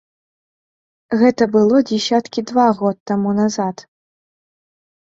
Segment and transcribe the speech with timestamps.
[1.23, 3.87] Гэта было дзесяткі два год таму назад.